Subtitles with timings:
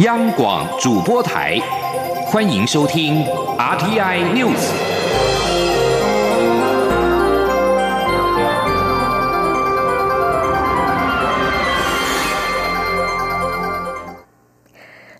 [0.00, 1.56] 央广主播台，
[2.26, 3.24] 欢迎收听
[3.56, 4.72] RTI News。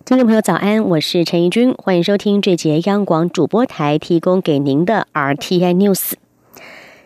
[0.03, 6.15] 听众朋友，早安，我是陈怡君，欢迎收听这节央广主播台提供给您的 RTI News。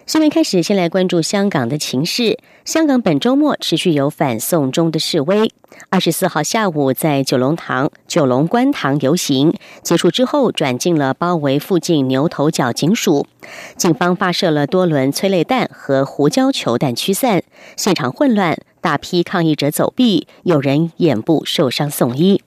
[0.10, 2.39] 新闻开始，先来关注香港的情势。
[2.66, 5.52] 香港本周末持续有反送中的示威。
[5.89, 9.53] 二十四号下午，在九龙塘、九龙观塘游行
[9.84, 13.27] 结束之后，转进了包围附近牛头角警署，
[13.77, 17.44] 警方发射了多轮催泪弹和胡椒球弹驱散，
[17.78, 22.41] 现场混乱，大批抗议者走避，有人眼部受伤送医。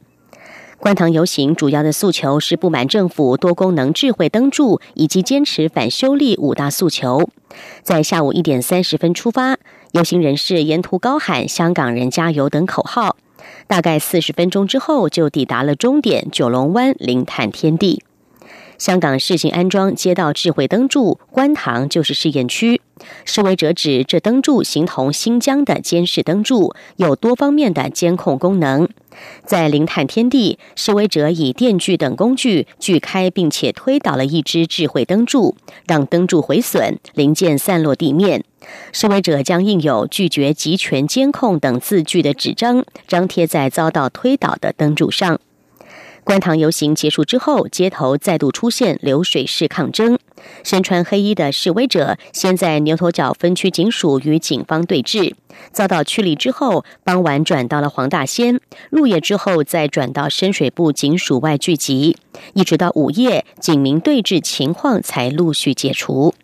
[0.83, 7.31] 观塘游行主要的诉求是不满政府多功能智慧灯柱，以及坚持反修例五大诉求。
[7.85, 9.59] 在下午一点三十分出发，
[9.93, 13.17] 游行人士沿途高喊“香港人加油”等口号。
[13.69, 18.03] 大概四十分钟之后，就抵达了终点九龙湾零碳天地。
[18.77, 22.81] 香港试行安装街道智慧灯柱，观塘就是试验区。
[23.25, 28.89] 示威者指这灯柱形同新疆的监视灯柱，有多方面的监控功能。
[29.45, 35.55] 在零碳天地，示威者以电锯等工具锯开并且推倒了一只智慧灯柱，
[35.87, 38.45] 让灯柱毁损，零件散落地面。
[38.93, 45.39] 示威者将印有“拒绝集权监控”等字句的纸张张贴在遭到推倒的灯柱上。
[46.25, 50.17] 观塘游行结束之后，街头再度出现流水式抗争。
[50.63, 55.35] 身穿黑衣的示威者先在牛头角分区警署与警方对峙，
[55.73, 62.17] 遭到驱离之后，傍晚转到了黄大仙，入夜之后再转到深水埗警署外聚集，
[62.55, 66.35] 一直到午夜，警民对峙情况才陆续解除。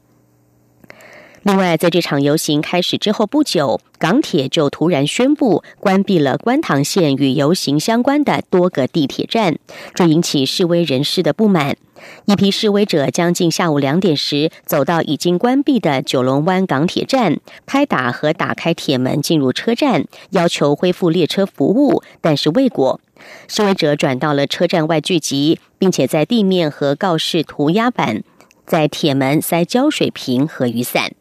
[1.48, 9.56] 另外，在这场游行开始之后不久，港铁就突然宣布关闭了观塘线与游行相关的多个地铁站，
[9.94, 11.78] 这引起示威人士的不满。
[12.26, 23.00] 一批示威者将近下午两点时走到已经关闭的九龙湾港铁站，拍打和打开铁门进入车站，要求恢复列车服务，但是未果。
[23.48, 28.22] 示威者转到了车站外聚集，并且在地面和告示涂鸦板，
[28.66, 31.12] 在铁门塞胶水瓶和雨伞。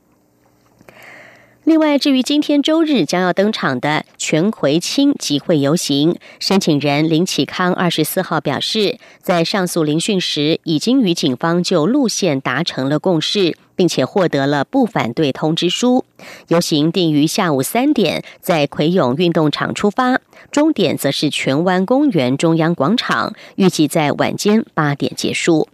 [1.68, 16.06] 另外，至于今天周日将要登场的全葵青集会游行，申请人林启康二十四号表示，在上诉聆讯时，已经与警方就路线达成了共识，并且获得了不反对通知书。
[16.48, 25.68] 游行定于下午三点在葵涌运动场出发，终点则是荃湾公园中央广场，预计在晚间八点结束。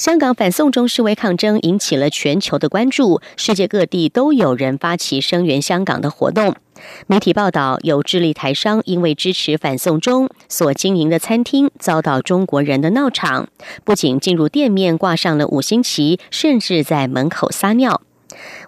[0.00, 6.54] 香港反送中示威抗争引起了全球的关注，世界各地都有人发起声援香港的活动。
[7.06, 13.48] 媒体报道，有智利台商因为支持反送中所经营的餐厅遭到中国人的闹场，
[13.84, 18.00] 不仅进入店面挂上了五星旗，甚至在门口撒尿。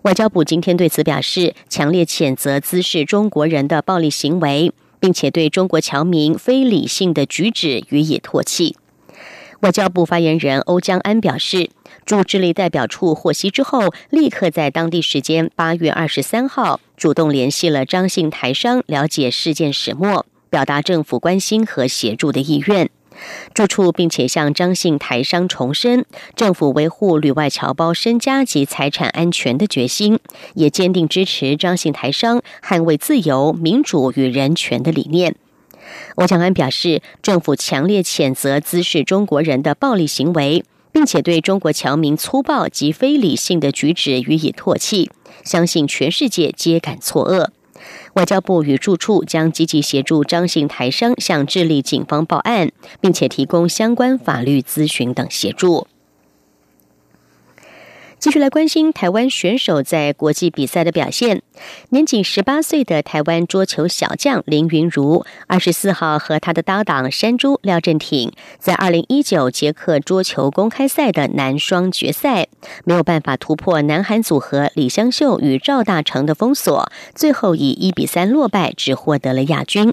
[0.02, 8.76] 外交部今天对此表示，强烈谴责滋事中国人的暴力行为，并且对中国侨民非理性的举止予以唾弃。
[9.62, 11.70] 外交部发言人欧江安表示，
[12.04, 22.90] 驻智利代表处获悉之后，立刻在当地时间八月二十三号主动联系了张姓台商，了解事件始末，表达政府关心和协助的意愿。
[23.54, 30.18] 住处并且向张姓台商重申，政府维护旅外侨胞身家及财产安全的决心，
[30.54, 35.36] 也坚定支持张姓台商捍卫自由、民主与人权的理念。
[36.16, 45.10] 欧江安表示，政府强烈谴责滋事中国人的暴力行为，并且对中国侨民粗暴及非理性的举止予以唾弃，
[45.44, 47.48] 相信全世界皆感错愕。
[48.14, 52.70] 外交部与驻处将积极协助张姓台商向智利警方报案，
[53.00, 55.88] 并且提供相关法律咨询等协助。
[58.22, 61.42] 继续来关心台湾选手在国际比赛的表现。
[61.88, 68.30] 年仅十八岁的台湾桌球小将林云如，二十四号和他的搭档山猪廖振廷，
[68.60, 72.46] 在二零一九捷克桌球公开赛的男双决赛，
[72.84, 79.92] 没有办法突破南韩组合李湘秀与赵大成的封锁，最后以一比三落败，只获得了亚军。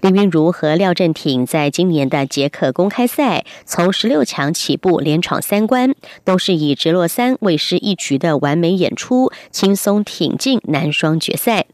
[0.00, 5.94] 林昀儒和廖振廷在今年的捷克公开赛从十六强起步，连闯三关，
[6.24, 11.66] 都是以直落三为师一局的完美演出，轻松挺进男双决赛。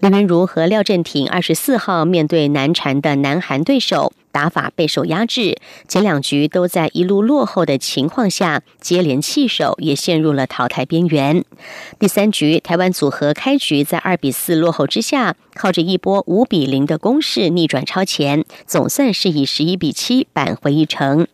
[0.00, 5.58] 林文如和廖振廷二十四号面对难缠的南韩对手，打法备受压制。
[5.88, 11.44] 前两局都在一路落后的情况下，接连弃守，也陷入了淘汰边缘。
[11.98, 21.26] 第三局，台湾组合开局在二比四落后之下，靠着一波五比零的攻势逆转超前，总算是以十一比七扳回一城。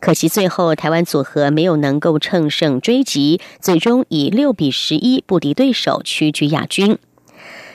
[0.00, 6.98] 可惜最后台湾组合没有能够乘胜追击，最终以六比十一不敌对手，屈居亚军。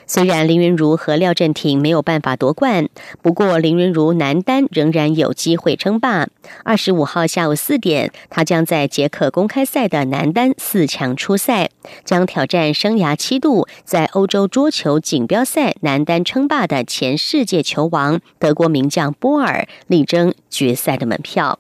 [0.08, 2.88] 虽然林云如和廖振廷没有办法夺冠，
[3.22, 6.28] 不过林云如男单仍然有机会称霸。
[6.64, 11.70] 二十五号下午四点，他将在捷克公开赛的男单四强出赛，
[12.06, 21.60] 将挑战生涯七度在欧洲桌球锦标赛男单称霸的前世界球王德国名将波尔，力争决赛的门票。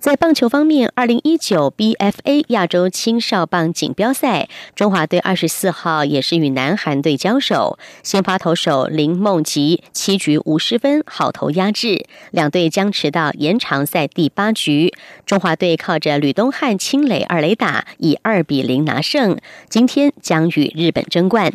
[0.00, 7.80] 在棒球方面，二零一九 BFA 亚洲青少棒锦标赛，中华队二十四号也是与南韩队交手。
[8.04, 14.94] 先发投手林梦吉七局无失分，好投压制，两队僵持到延长赛第八局。
[15.26, 19.36] 中华队靠着吕东汉清垒二垒打，以二比零拿胜，
[19.68, 21.52] 今天将与日本争冠。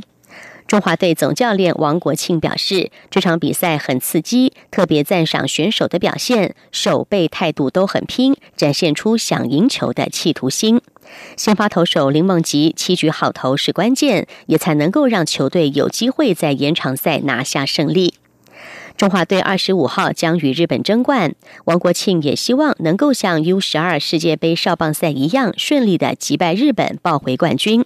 [0.67, 10.81] 中华队总教练王国庆表示，这场比赛很刺激，特别赞赏选手的表现，守备态度都很拼，展现出想赢球的企图心。
[11.37, 18.15] 先发投手林梦吉七局好投是关键，也才能够让球队有机会在延长赛拿下胜利。
[18.97, 27.83] 中华队二十五号将与日本争冠，王国庆也希望能够像 U 十二世界杯少棒赛一样，顺利的击败日本，抱回冠军。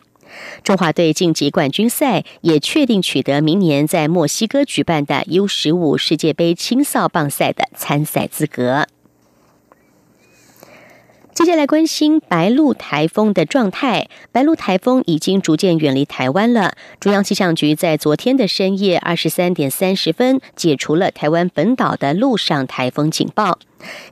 [0.68, 8.86] 中华队晋级冠军赛，也确定取得明年在墨西哥举办的 U 十五世界杯青少棒赛的参赛资格。
[11.38, 14.10] 接下来关心白鹿台风的状态。
[14.32, 16.74] 白鹿台风已经逐渐远离台湾了。
[17.00, 23.60] 中央气象局在昨天的深夜二十三点三十分解除了台湾本岛的陆上台风警报。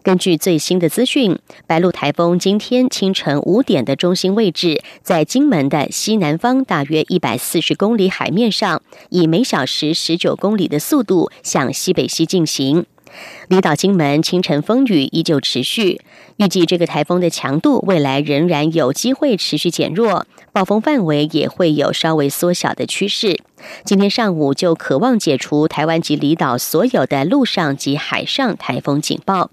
[0.03, 12.85] 根据最新的资讯，白鹿台风今天清晨五点的中心位置在金门的西南方大约一百四十公里海面上，以每小时十九公里的速度向西北西进行。
[13.47, 16.01] 离岛金门清晨风雨依旧持续，
[16.37, 23.39] 预计这个台风的强度未来仍然有机会持续减弱，暴风范围也会有稍微缩小的趋势。
[23.83, 29.51] 今天上午就渴望解除台湾及离岛所有的陆上及海上台风警报。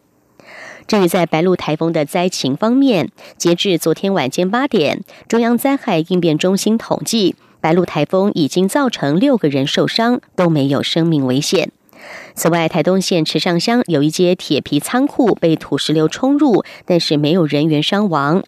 [0.87, 11.71] 至于在白鹿台风的灾情方面，截至昨天晚间八点，中央灾害应变中心统计，白鹿台风已经造成六个人受伤，都没有生命危险。
[12.35, 18.43] 此外，台东县池上乡有一间铁皮仓库被土石流冲入，但是没有人员伤亡。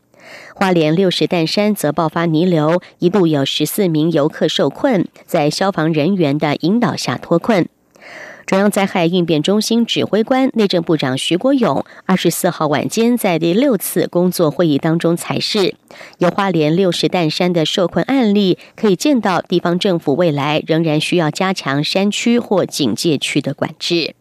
[0.55, 7.69] 花莲六十担山则爆发泥流，一度有十四名游客受困，在消防人员的引导下脱困。
[8.47, 15.75] 中央灾害应变中心指挥官、内政部长徐国勇二十四号晚间在第六次工作会议当中才是，
[16.19, 24.15] 有花莲六十担山的受困案例，可以见到地方政府未来仍然需要加强山区或警戒区的管制。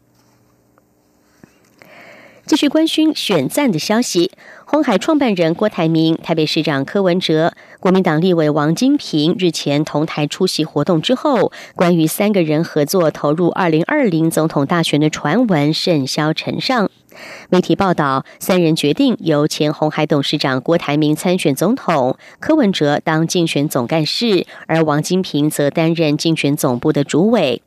[2.46, 4.32] 继续关心选战的消息。
[4.74, 16.90] 红海创办人郭台铭、台北市长柯文哲、国民党立委王金平日前同台出席活动之后，关于三个人合作投入二零二零总统大选的传闻甚嚣尘上。
[17.52, 27.62] 媒体报道，三人决定由前红海董事长郭台铭参选总统，柯文哲当竞选总干事，而王金平则担任竞选总部的主委。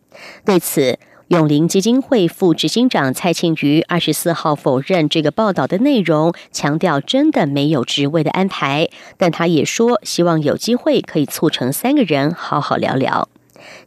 [0.44, 8.88] 对此，永林基金会副执行长蔡庆瑜二十四号否认这个报道的内容，强调真的没有职位的安排。
[9.16, 13.28] 但他也说，希望有机会可以促成三个人好好聊聊。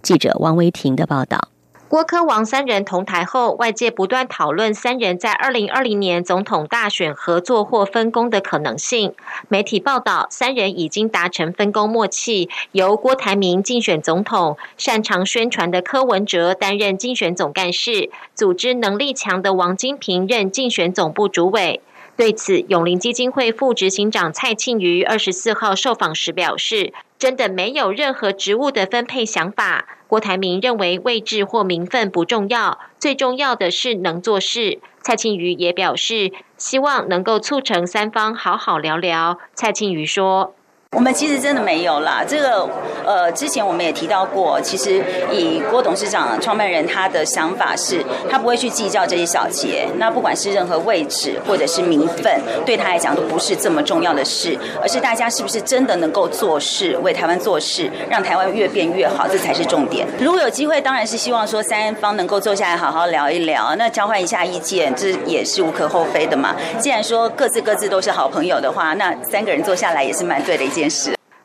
[0.01, 1.48] 记者汪威婷的报道。
[1.89, 9.15] 郭科王三人同台后，外界不断讨论三人在二零二零年总统大选合作或分工的可能性。
[9.48, 21.81] 媒体报道，三人已经达成分工默契，由郭台铭竞选总统，擅长宣传的柯文哲担任竞选总干事，组织能力强的王金平任竞选总部主委。
[22.15, 29.86] 对此，永林基金会副执行长蔡庆瑜二十四号受访时表示：“真的没有任何职务的分配想法。
[30.08, 39.38] 郭台铭认为位置或名分不重要，最重要的是能做事。”蔡庆瑜也表示，希望能够促成三方好好聊聊。
[39.54, 40.56] 蔡庆瑜说。
[40.98, 42.24] 我们其实真的没有啦。
[42.27, 42.67] 这个
[43.05, 49.88] 呃，之前我们也提到过，其实以郭董事长创办人他的想法是，他不会去计较这些小节。
[49.98, 60.08] 那不管是任何位置或者是名分，对他来讲都不是这么重要的事，而是大家是不是真的能够做事，为台湾做事，让台湾越变越好，这才是重点。
[60.19, 66.55] 如果有机会，当然是希望说三方能够坐下来好好聊一聊，那交换一下意见，这也是无可厚非的嘛。
[66.79, 70.78] 既然说各自各自都是好朋友的话，那三个人坐下来也是蛮对的一件。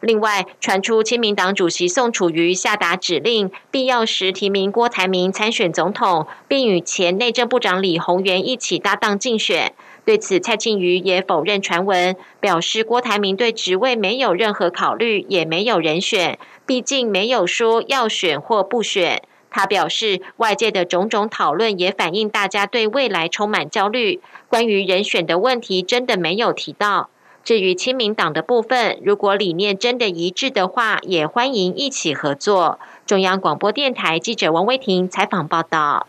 [0.00, 9.72] 另外，传出亲民党主席宋楚瑜下达指令，必要时提名郭台铭参选总统，并与前内政部长李鸿源一起搭档竞选。
[10.04, 19.22] 对此，蔡庆瑜也否认传闻，表示郭台铭对职位没有任何考虑，也没有人选，毕竟没有说要选或不选。
[19.50, 27.08] 他表示，外界的种种讨论也反映大家对未来充满焦虑，关于人选的问题真的没有提到。
[27.44, 32.80] 至于亲民党的部分，如果理念真的一致的话，也欢迎一起合作。
[33.04, 36.06] 中央广播电台记者王威婷采访报道。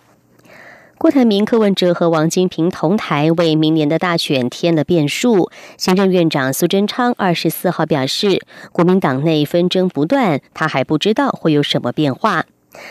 [0.98, 5.52] 郭台铭、柯文哲和王金平同台，为明年的大选添了变数。
[5.78, 12.46] 行政院长苏贞昌二十四号表示，国民党内纷争不断，他还不知道会有什么变化。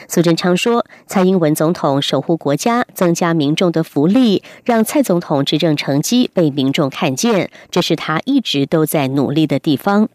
[0.08, 10.08] 苏贞昌说：“蔡英文总统守护国家，增加民众的福利，让蔡总统执政成绩被民众看见，这是他一直都在努力的地方。”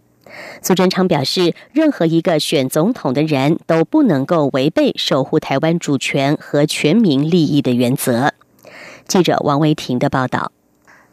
[0.62, 8.34] 苏贞昌表示：“任何一个选总统的人都不能够违背守护台湾主权和全民利益的原则。”
[9.08, 10.52] 记者王维婷的报道。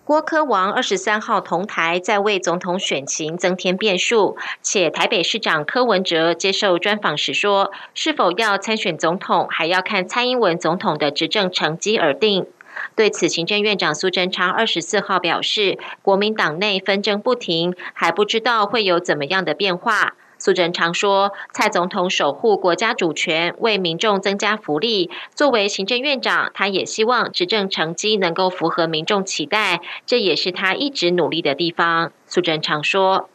[0.07, 4.37] 郭科王二十三号同台，在为总统选情增添变数。
[4.63, 12.47] 且台北市长柯文哲接受专访时说，是否要参选总统，还要看蔡英文总统的执政成绩而定。
[12.95, 20.15] 对此，行政院长苏贞昌二十四号表示，国民党内纷争不停，还不知道会有怎么样的变化。
[20.39, 25.11] 苏贞昌说：“蔡总统守护国家主权，为民众增加福利。
[25.35, 33.31] 作为行政院长，他也希望执政成绩能够符合民众期待，这也是他一直努力的地方。”苏贞昌说：“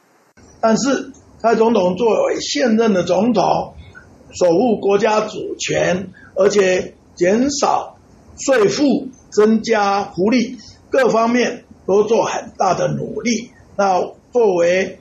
[0.61, 3.73] 但是蔡总统作为现任的总统，
[4.39, 7.97] 守护国家主权，而且减少
[8.37, 10.55] 税负、增加福利，
[10.91, 13.49] 各方面都做很大的努力。
[13.75, 13.99] 那
[14.31, 14.99] 作为……”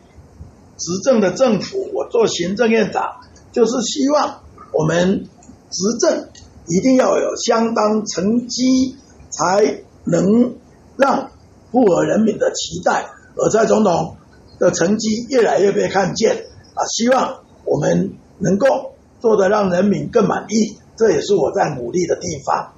[0.81, 3.21] 执政的政府，我做行政院长，
[3.53, 4.41] 就是希望
[4.73, 5.29] 我们
[5.71, 6.29] 执政
[6.67, 8.97] 一定要有相当成绩，
[9.31, 10.55] 才能
[10.97, 11.31] 让
[11.71, 13.11] 符合人民的期待。
[13.37, 14.17] 而蔡总统
[14.59, 22.73] 的成绩越来越被看见啊，希望我们能够做得让人民更满意，这也是我在努力的地方。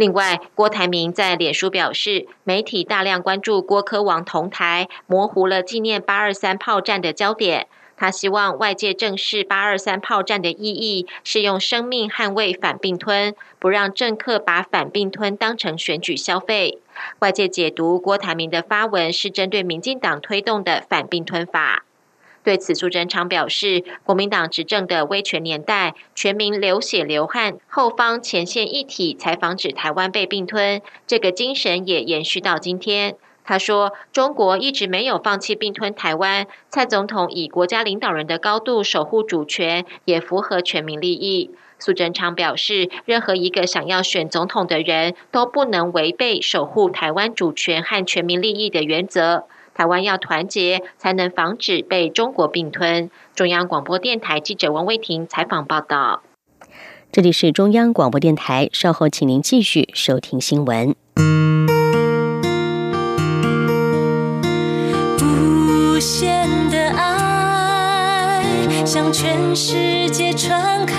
[0.00, 7.66] 另外，郭台铭在脸书表示，媒体大量关注郭科王同台，模糊了纪念八二三炮战的焦点。
[7.98, 16.78] 他希望外界正视八二三炮战的意义，是用生命捍卫反并吞，不让政客把反并吞当成选举消费。
[17.18, 21.84] 外界解读郭台铭的发文是针对民进党推动的反并吞法。
[22.42, 30.80] 对此，苏贞昌表示，国民党执政的威权年代，全民流血流汗，后方前线一体，才防止台湾被并吞。
[31.06, 33.16] 这个精神也延续到今天。
[33.44, 36.46] 他说，中国一直没有放弃并吞台湾。
[36.70, 41.50] 蔡总统以国家领导人的高度守护主权，也符合全民利益。
[41.78, 49.46] 苏贞昌表示，任何一个想要选总统的人都不能违背守护台湾主权和全民利益的原则。
[49.80, 53.08] 台湾要团结，才能防止被中国并吞。
[53.34, 56.20] 中央广播电台记者王威婷采访报道。
[57.10, 60.94] 这里是中央广播电台，稍后请您继续收听新闻。
[65.22, 68.44] 无限的爱
[68.84, 70.94] 向全世界传开，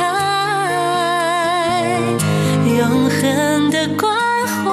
[2.79, 4.11] 永恒的关
[4.47, 4.71] 怀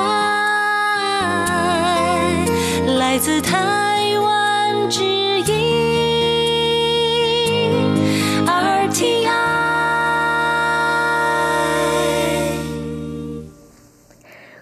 [2.97, 3.78] 来自他。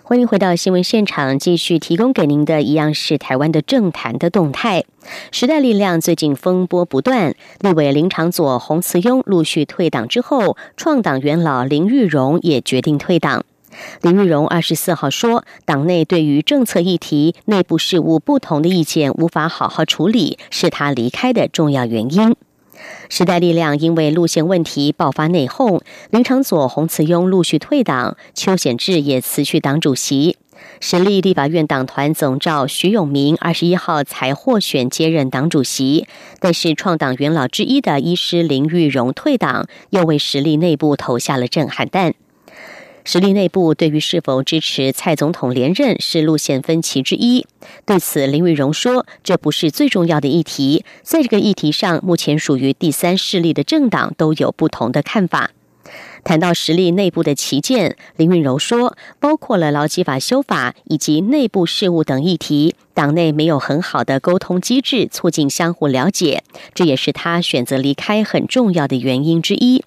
[0.09, 4.85] 欢迎回到新闻现场，继续提供给您的一样是台湾的政坛的动态。
[5.33, 13.45] 时代力量最近风波不断，立委林长佐、洪慈庸陆续退党之后，创党元老林玉荣也决定退党。
[14.01, 22.37] 林玉荣二十四号说，党内对于政策议题、内部事务不同的意见无法好好处理，是他离开的重要原因。
[23.09, 25.81] 时代力量因为路线问题爆发内讧，
[26.11, 30.37] 林长佐、洪慈庸陆续退党，邱显志也辞去党主席。
[30.81, 36.07] 实力立法院党团总召徐永明二十一号才获选接任党主席，
[36.41, 42.15] 但是创党元老之一的医师林玉荣退党，又为实力内部投下了震撼弹。
[43.09, 47.47] 实力内部对于是否支持蔡总统连任是路线分歧之一。
[47.85, 55.53] 对此，林玉荣说：“这不是最重要的议题，在这个议题上，目前属于第三势力的政党都有不同的看法。”
[56.25, 66.43] 谈到实力内部的旗舰，林运柔说，包括了劳基法修法以及内部事务等议题，党内没有很好的沟通机制，促进相互了解，
[66.75, 69.85] 这也是他选择离开很重要的原因之一。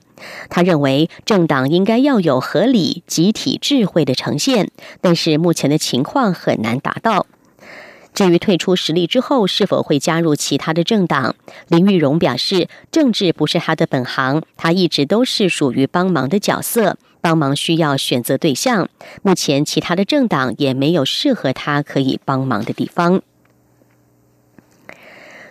[0.49, 4.69] 他认为政党应该要有合理、集体智慧的呈现，
[5.01, 7.25] 但是目前的情况很难达到。
[8.13, 11.35] 至于退出实力之后是否会加入其他的政党，
[11.67, 18.89] 林玉荣表示，政治不是他的本行，他一直都是属于帮忙的角色，帮忙需要选择对象。
[19.21, 23.21] 目前其他的政党也没有适合他可以帮忙的地方。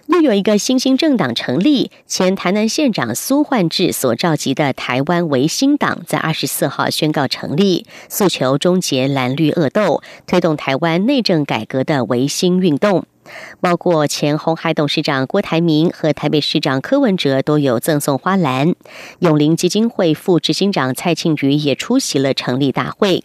[0.09, 13.05] 又有一个新兴政党成立，前台南县长苏焕智所召集的台湾维新党，在二十四号宣告成立，诉求终结蓝绿恶斗，推动台湾内政改革的维新运动。
[13.61, 18.75] 包括前红海董事长郭台铭和台北市长柯文哲都有赠送花篮，
[19.19, 23.25] 永林基金会副执行长蔡庆瑜也出席了成立大会。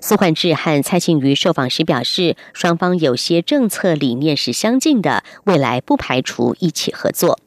[0.00, 7.38] 苏焕智和蔡庆瑜受访时表示，双方有些政策理念是相近的，未来不排除一起合作。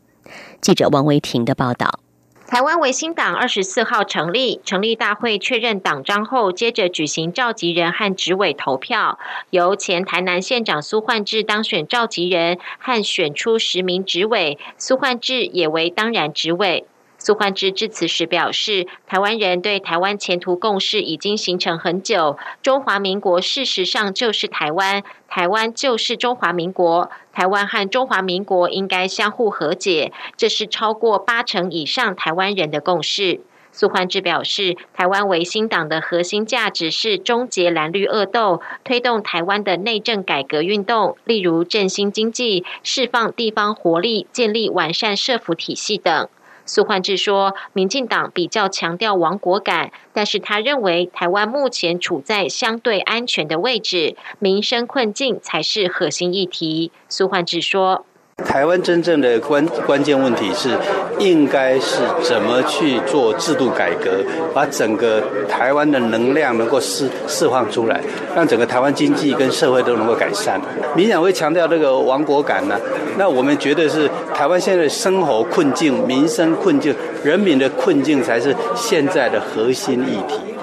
[0.61, 1.99] 记者王维婷的报道。
[2.47, 9.17] 台湾维新党二十四号成立，成立大会确认党章后，接着举行召集人和执委投票，
[9.49, 16.85] 由前台南县长苏焕智当选召集人，和选出十名执委，苏焕智也为当然执委。
[17.25, 22.37] 苏焕智致辞时表示，台湾人对台湾前途共识已经形成很久。
[22.61, 27.09] 中华民国事实上就是台湾，台湾就是中华民国。
[27.33, 33.41] 台湾和中华民国应该相互和解，这是超过八成以上台湾人的共识。
[33.71, 46.29] 苏焕智表示，台湾维新党的核心价值是终结蓝绿恶斗，推动台湾的内政改革运动，例如振兴经济、释放地方活力、建立完善社福体系等。
[46.65, 58.05] 苏焕智说：“民进党比较强调亡国感，但是他认为台湾目前处在相对安全的位置，民生困境才是核心议题。”苏焕智说。
[58.43, 60.77] 台湾真正的关关键问题是，
[61.19, 64.11] 应该是怎么去做制度改革，
[64.53, 68.01] 把整个台湾的能量能够释释放出来，
[68.35, 70.59] 让整个台湾经济跟社会都能够改善。
[70.95, 72.77] 民想会强调这个亡国感呢？
[73.17, 76.93] 那我们觉得是台湾现在生活困境、民生困境、
[77.23, 80.54] 人民的困境才是现在的核心议题。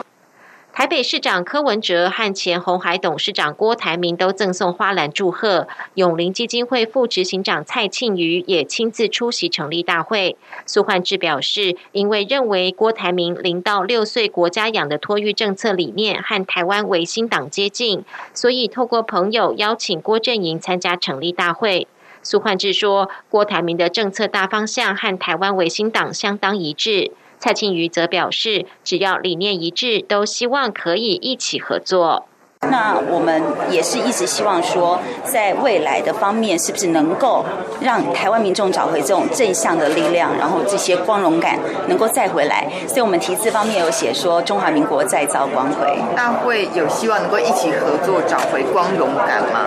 [0.75, 10.35] 台北市长柯文哲和前红海董事长郭台铭都赠送花篮祝贺，永林基金会副执行长蔡庆瑜也亲自出席成立大会。
[10.65, 21.87] 苏焕智表示，因为认为郭台铭零到六岁国家养的托育政策理念和台湾维新党接近，所以透过朋友邀请郭振营参加成立大会。
[22.23, 27.13] 苏焕智说，郭台铭的政策大方向和台湾维新党相当一致。
[27.43, 32.29] 蔡庆瑜则表示，只要理念一致，都希望可以一起合作。
[32.71, 37.45] 那我们也是一直希望说，在未来的方面，是不是能够
[37.81, 42.67] 让台湾民众找回这种正向的力量，然后这些光荣感能够再回来？
[42.87, 45.99] 所以我们题字方面有写说，中华民国再造光辉。
[46.17, 49.67] 那会有希望能够一起合作找回光荣感吗？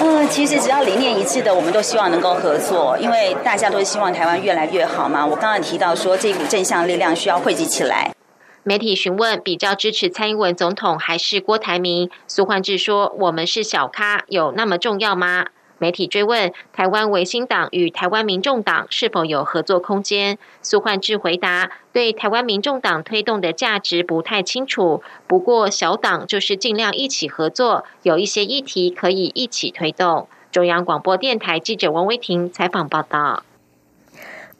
[0.00, 5.26] 嗯，其实只要理念一致的，我们都希望能够合作，因为大家都希望台湾越来越好嘛。
[5.26, 8.13] 我刚刚提到说，这股正向力量需要汇集起来。
[8.66, 33.42] 媒体询问比较支持蔡英文总统还是郭台铭，苏焕智说：“我们是小咖，有那么重要吗？”媒体追问台湾维新党与台湾民众党是否有合作空间，苏焕智回答：“对台湾民众党推动的价值不太清楚，不过小党就是尽量一起合作，有一些议题可以一起推动。”中央广播电台记者王威婷采访报道。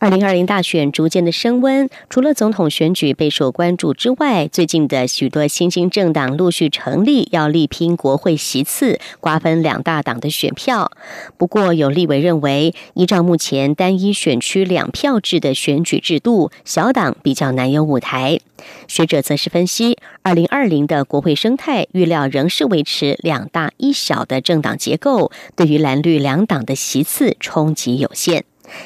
[0.04, 10.90] 二零二零大选逐渐的升温，除了总统选举备受关注之外，最近的许多新兴政党陆续成立，要力拼国会席次，瓜分两大党的选票。
[11.38, 18.38] 不过，有立委认为，依照目前单一选区两票制的选举制度，小党比较难有舞台。
[18.86, 28.44] 学者则是分析，二零二零的国会生态预料仍是维持两大一小的政党结构，对于蓝绿两党的席次冲击有限。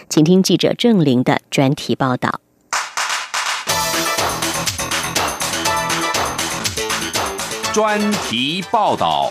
[0.08, 2.40] 请听记者郑玲的专题报道。
[7.72, 9.30] 专题报道。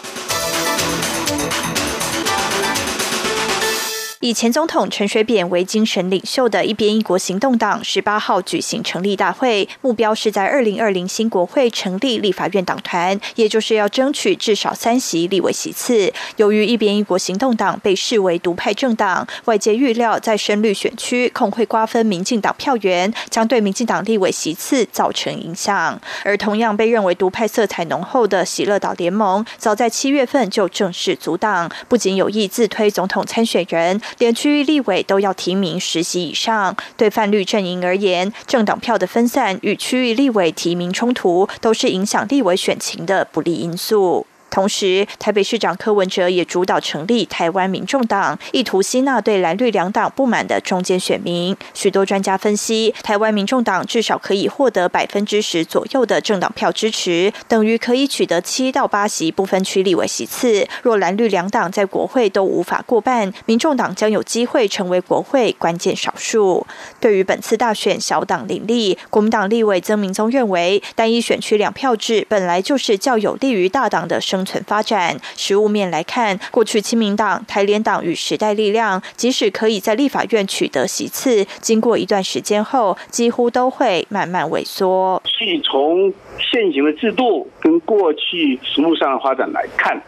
[4.22, 16.12] 以前总统陈水扁为精神领袖的一边一国行动党，十八号举行成立大会，目标是在二零二零新国会成立立法院党团，也就是要争取至少三席立委席次。
[16.38, 26.02] 由于一边一国行动党被视为独派政党，外界预料在深绿选区恐会瓜分民进党票源，将对民进党立委席次造成影响。
[26.24, 34.02] 而同样被认为独派色彩浓厚的喜乐岛联盟，早在七月份就正式阻挡，不仅有意自推总统参选人。
[34.20, 44.26] 连区域立委都要提名十席以上，对泛绿阵营而言，政党票的分散与区域立委提名冲突，都是影响立委选情的不利因素。
[44.58, 51.56] 同时，台北市长柯文哲也主导成立台湾民众党，意图吸纳对蓝绿两党不满的中间选民。
[51.76, 60.68] 许多专家分析，台湾民众党至少可以获得百分之十左右的政党票支持，等于可以取得七到八席不分区立委席次。
[60.82, 66.66] 若蓝绿两党在国会都无法过半，民众党将有机会成为国会关键少数。
[67.00, 74.47] 对于本次大选小党林立，国民党立委曾明宗认为，单一选区两票制本来就是较有利于大党的生。
[74.48, 85.22] 存发展，实物面来看，过去亲民党、台联党与时代力量，即使可以在立法院取得席次，经过一段时间后，几乎都会慢慢萎缩。
[85.26, 90.02] 所以从现行的制度跟过去实务上的发展来看，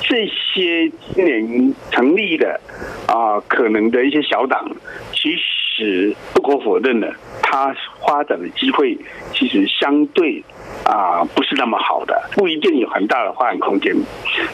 [0.00, 2.58] 这些今年成立的
[3.06, 4.64] 啊，可能的一些小党，
[5.12, 5.38] 其实
[5.76, 7.74] 是不可否认的，它
[8.06, 8.96] 发展的机会
[9.32, 10.42] 其实相对。
[10.84, 13.94] 啊，不是那么好的，不一定有很大的发展空间。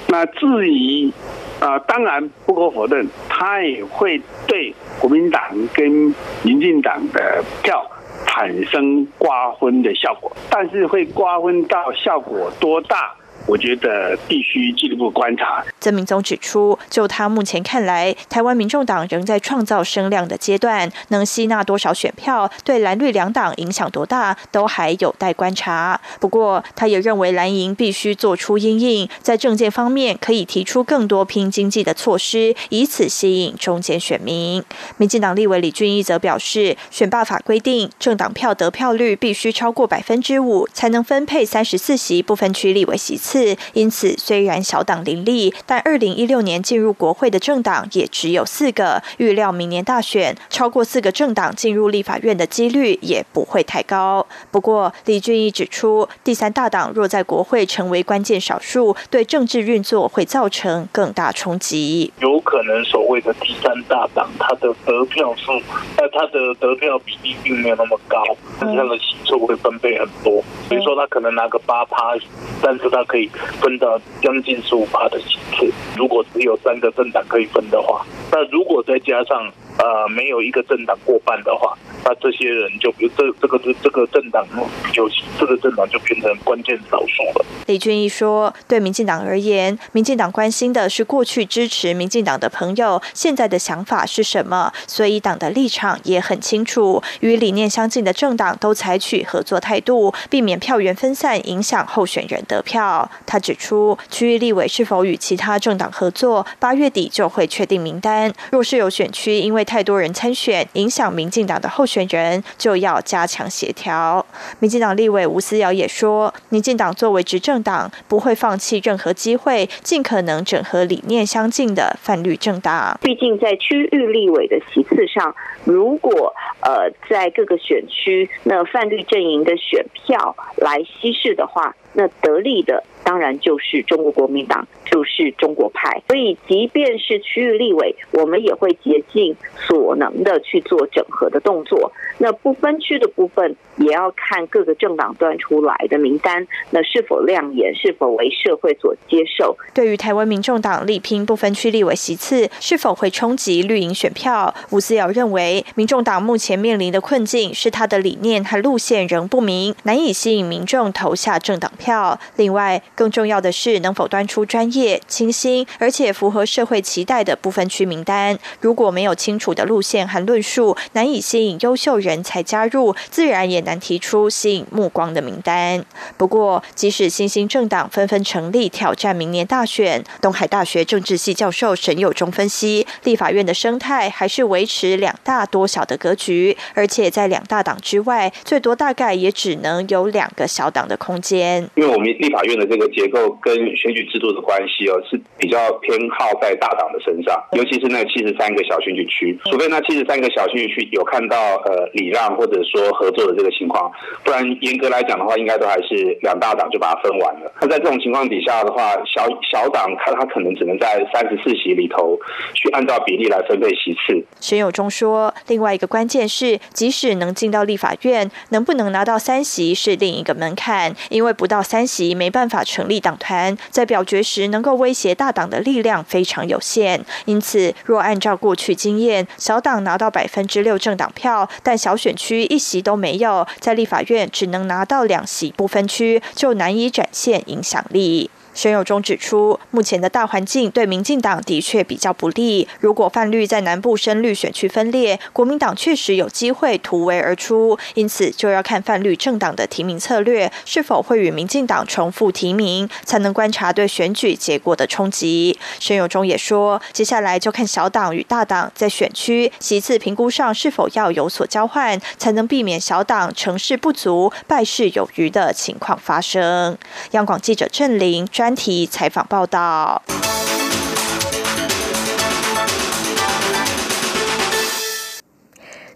[0.07, 1.11] 那至于
[1.59, 5.43] 啊，当然不可否认，它也会对国民党
[5.75, 7.85] 跟民进党的票
[8.27, 13.13] 产生瓜分的效果，但是会瓜分到效果多大？
[13.47, 15.65] 我觉得必须进一步观察。
[15.81, 26.01] 曾明宗指出，就他目前看来，台湾民众党仍在创造声量的阶段，能吸纳多少选票，对蓝绿两党影响多大，都还有待观察。
[26.21, 34.63] 不过，他也认为蓝营必须做出应应，在政见方面可以提出更多拼经济的措施，以此吸引中间选民。
[34.99, 43.30] 民进党立委李俊一则表示，选罢法规定，政党票得票率必须超过百分之五，才能分配三十四席不分区立委席次。
[43.73, 49.03] 因此，虽然小党林立，但二零一六年进入国会的政党也只有四个。
[49.19, 54.27] 预料明年大选，超过四个政党进入立法院的几率也不会太高。
[54.51, 62.13] 不过，李俊毅指出，第三大党若在国会成为关键少数，对政治运作会造成更大冲击。
[62.21, 65.53] 有可能所谓的第三大党，它的得票数，
[65.97, 68.23] 呃，它的得票比例并没有那么高，
[68.59, 70.43] 但是它的席数会分配很多。
[70.69, 72.15] 比如说，他可能拿个八趴，
[72.63, 73.20] 但是他可以。
[73.61, 79.51] 分到将近十五趴的席次，如果只有三个政党可以分的话，那如果再加上
[79.83, 81.77] 呃没有一个政党过半的话。
[82.05, 84.47] 那这些人就比如这这个这这个政党
[84.93, 87.45] 就这个政党就变成关键少数了。
[87.67, 97.03] 李俊毅说：“对民进党而言，民进党关心的是过去支持民进党的朋友现在的想法是什么，所以党的立场也很清楚。
[97.21, 108.33] 与理念相近的政党都采取合作态度，避免票源分散影响候选人得票。”他指出，区域立委是否与其他政党合作，八月底就会确定名单。
[108.51, 111.87] 若是有选区因为太多人参选，影响民进党的候。
[111.91, 114.25] 选人就要加强协调。
[114.61, 122.97] 民进党立委吴思瑶也说，民进党作为执政党，不会放弃任何机会，尽可能整合理念相近的泛绿政党。
[123.03, 132.85] 毕竟在区域立委的席次上，如果呃在各个选区那泛绿阵营的选票来稀释的话，那得利的。
[133.11, 136.01] 当然就是中国国民党，就是中国派。
[136.07, 139.35] 所以，即便是区域立委，我们也会竭尽
[139.67, 141.91] 所能的去做整合的动作。
[142.19, 149.57] 那不分区的部分，也要看各个政党端出来的名单，那是否亮眼，是否为社会所接受。
[149.75, 154.55] 对于台湾民众党力拼不分区立委席次，是否会冲击绿营选票？
[154.71, 162.21] 吴思瑶认为，民众党目前面临的困境是他的理念和路线仍不明，难以吸引民众投下政党票。
[162.37, 168.39] 另外，更重要的是，能否端出专业、清新，而且符合社会期待的部分区名单。
[168.61, 175.83] 如果没有清楚的路线和论述，难以吸引优秀人才加入，自然也难提出吸引目光的名单。
[176.19, 191.67] 不过，即使新兴政党纷纷成立挑战明年大选，东海大学政治系教授沈友忠分析，立法院的生态还是维持两大多小的格局，而且在两大党之外，最多大概也只能有两个小党的空间。
[191.77, 192.90] 因为我们立法院的这个。
[192.91, 203.91] 结构跟选举制度的关系哦，是比较偏好在大党的身上，尤其是那七十三个小选举区，除非那七十三个小选举区有看到呃礼让或者说合作的这个情况，
[204.25, 207.53] 不然严格来讲的话，应该都还是两大党就把它分完了。
[207.61, 212.19] 那在这种情况底下的话，小小党它它可能只能在三十四席里头
[212.55, 214.25] 去按照比例来分配席次。
[214.41, 227.05] 选友忠说，另外一个关键是，即使能进到立法院，能不能拿到三席是另一个门槛，因为不到三席没办法成立党团，在表决时能够威胁大党的力量非常有限。
[227.25, 238.31] 因此，若按照过去经验，小党拿到百分之六政党票，但小选区一席都没有，在立法院只能拿到两席不分区，就难以展现影响力。
[238.61, 242.69] 沈友忠指出，目前的大环境对民进党的确比较不利。
[242.79, 247.79] 如果泛绿在南部深绿选区分裂，国民党确实有机会突围而出。
[247.95, 255.59] 因此，就要看泛绿政党的提名策略是否会与民进党重复提名，才能观察对选举结果的冲击。
[255.79, 266.77] 沈友忠也说，接下来就看小党与大党在选区席次评估上是否要有所交换，才能避免小党成事不足败事有余的情况发生。
[267.13, 268.29] 央广记者郑玲。
[268.31, 270.03] 专题采访报道。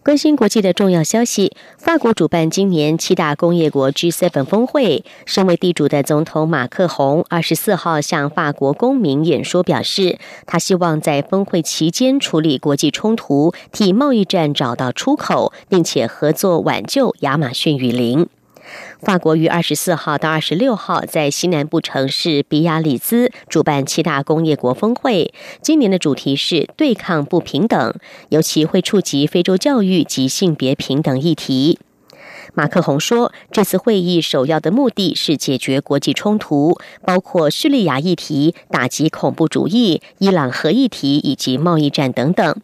[0.02, 18.28] 关心国际的重要消息：法国主办今年七大工业国 G7 峰会，身为地主的总统马克宏二十四号向法国公民演说，表示他希望在峰会期间处理国际冲突，替贸易战找到出口，并且合作挽救亚马逊雨林。
[19.00, 27.94] 法国于二十四号到二十六号在西南部城市比亚里兹主办七大工业国峰会，今年的主题是对抗不平等，
[28.30, 31.78] 尤其会触及非洲教育及性别平等议题。
[32.54, 42.54] 马克宏说，这次会议首要的目的是解决国际冲突，包括叙利亚议题、打击恐怖主义、伊朗核议题以及贸易战等等。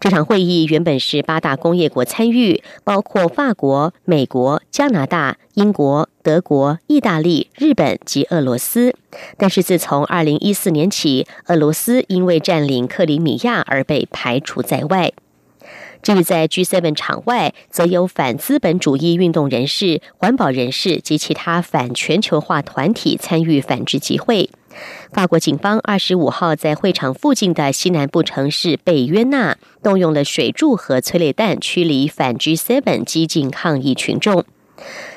[0.00, 8.94] 这场会议原本是八大工业国参与，包括法国、美国、加拿大、英国、德国、意大利、日本及俄罗斯。
[9.36, 15.12] 但是自从二零一四年起，俄罗斯因为占领克里米亚而被排除在外。
[16.02, 24.50] 至于在 G7 场外，则有反资本主义运动人士、环保人士及其他反全球化团体参与反制集会。
[25.12, 34.44] 法国警方二十五号在会场附近的西南部城市贝约纳动用了水柱和催泪弹驱离反 G7 激进抗议群众。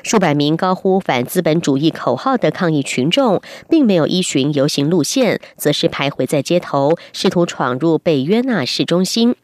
[0.04, 9.34] 数百名高呼反资本主义口号的抗议群众，并没有依循游行路线，则是徘徊在街头，试图闯入贝约纳市中心。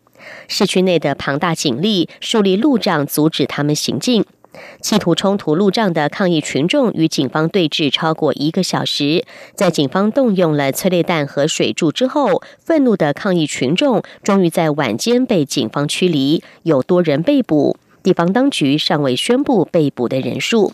[0.48, 4.24] 市区内的庞大警力树立路障，阻止他们行进。
[4.82, 17.78] 企图冲突路障的抗议群众与警方对峙超过一个小时，在警方动用了催泪弹和水柱之后，愤怒的抗议群众终于在晚间被警方驱离，有多人被捕。
[18.02, 20.72] 地方当局尚未宣布被捕的人数。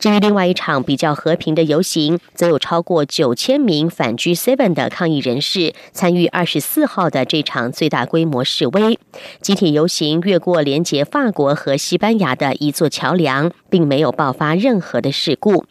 [0.00, 8.98] 至于另外一场比较和平的游行，则有超过九千名反 G7 的抗议人士参与二十四号的这场最大规模示威。
[9.42, 15.66] 集体游行越过连接法国和西班牙的一座桥梁，并没有爆发任何的事故。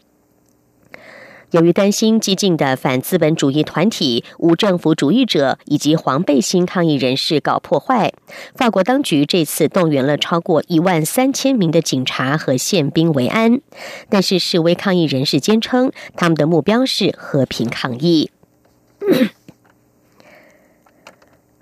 [1.52, 8.12] 由于担心激进的反资本主义团体、无政府主义者以及黄背心抗议人士搞破坏，
[8.54, 13.60] 法国当局这次动员了超过一万三千名的警察和宪兵维安。
[14.08, 18.30] 但是示威抗议人士坚称，他们的目标是和平抗议。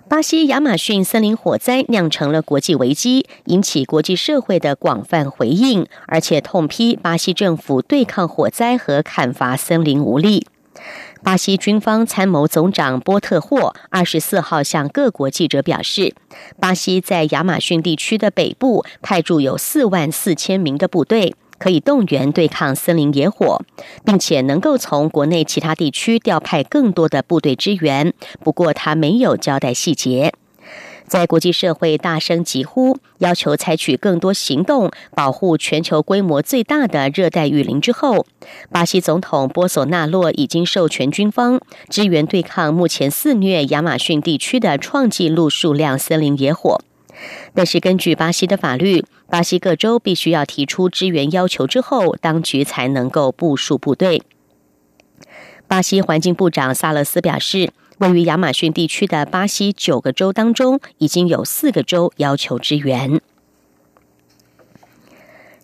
[0.09, 10.47] 巴西亚马逊森林火灾酿成了国际危机，引起国际社会的广泛回应，而且痛批巴西政府对抗火灾和砍伐森林无力。
[11.21, 16.15] 巴西军方参谋总长波特霍二十四号向各国记者表示，
[16.59, 21.35] 巴西在亚马逊地区的北部派驻有四万四千名的部队。
[21.59, 23.61] 可以动员对抗森林野火，
[24.03, 28.13] 并且能够从国内其他地区调派更多的部队支援。
[28.43, 30.33] 不过，他没有交代细节。
[31.07, 38.27] 在国际社会大声疾呼，要求采取更多行动保护全球规模最大的热带雨林之后，
[38.71, 46.79] 巴西总统波索纳洛已经授权军方支援对抗目前肆虐亚马逊地区的创纪录数量森林野火。
[47.55, 54.23] 但是，根据巴西的法律，巴西各州必须要提出支援要求之后，当局才能够部署部队。
[55.67, 63.21] 巴西环境部长萨勒斯表示，位于亚马逊地区的巴西九个州当中，已经有四个州要求支援。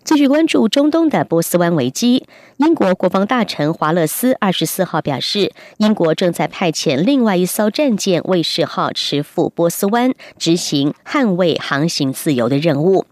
[0.03, 2.27] 继续关注中东的波斯湾危机。
[2.57, 13.07] 英国国防大臣华勒斯二十四号表示，英国正在派遣另外一艘战舰“卫士号”驰赴波斯湾，执行捍卫航行自由的任务。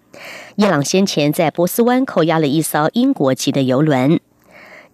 [0.55, 4.19] 伊朗先前在波斯湾扣押了一艘英国籍的油轮。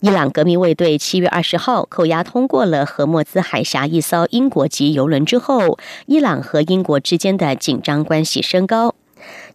[0.02, 8.96] 伊朗革命卫队七月二十号扣押通过了荷默兹海峡一艘英国籍油轮之后，伊朗和英国之间的紧张关系升高。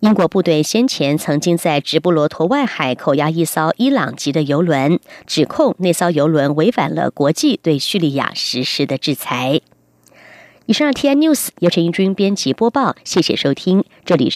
[0.00, 9.62] 英国部队先前曾经在直布罗陀外海扣押一艘伊朗籍的油轮，指控那艘油轮违反了国际对叙利亚实施的制裁。
[10.66, 14.28] 以上 T I News 由陈英军编辑播报，谢谢收听，这里。